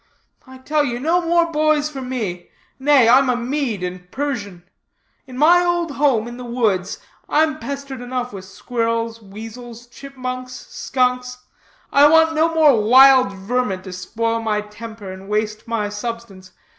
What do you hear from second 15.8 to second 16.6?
substance.